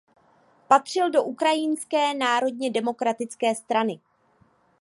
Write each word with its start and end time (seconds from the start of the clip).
Patřil 0.67 1.09
do 1.11 1.23
Ukrajinské 1.23 2.13
národně 2.13 2.71
demokratické 2.71 3.55
strany. 3.55 3.99